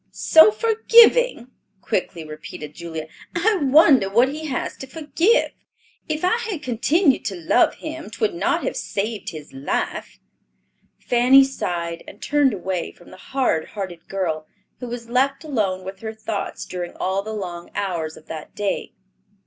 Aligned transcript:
"So 0.13 0.49
forgiving!" 0.49 1.51
quickly 1.79 2.23
repeated 2.25 2.73
Julia. 2.73 3.05
"I 3.35 3.57
wonder 3.61 4.09
what 4.09 4.29
he 4.29 4.47
has 4.47 4.75
to 4.77 4.87
forgive. 4.87 5.51
If 6.09 6.23
I 6.25 6.37
had 6.37 6.63
continued 6.63 7.23
to 7.25 7.35
love 7.35 7.75
him, 7.75 8.09
'twould 8.09 8.33
not 8.33 8.63
have 8.63 8.75
saved 8.75 9.29
his 9.29 9.53
life." 9.53 10.17
Fanny 10.97 11.43
sighed 11.43 12.03
and 12.07 12.19
turned 12.19 12.51
away 12.55 12.91
from 12.91 13.11
the 13.11 13.15
hard 13.17 13.67
hearted 13.77 14.07
girl, 14.07 14.47
who 14.79 14.87
was 14.87 15.07
left 15.07 15.43
alone 15.43 15.85
with 15.85 15.99
her 15.99 16.15
thoughts 16.15 16.65
during 16.65 16.95
all 16.95 17.21
the 17.21 17.31
long 17.33 17.69
hours 17.75 18.17
of 18.17 18.25
that 18.25 18.55
day. 18.55 18.93